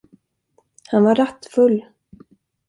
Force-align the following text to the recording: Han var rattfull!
Han 0.87 1.03
var 1.03 1.15
rattfull! 1.15 1.85